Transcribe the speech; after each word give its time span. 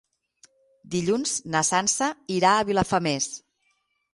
Dilluns 0.95 1.35
na 1.55 1.61
Sança 1.69 2.09
irà 2.39 2.55
a 2.55 2.65
Vilafamés. 2.71 3.29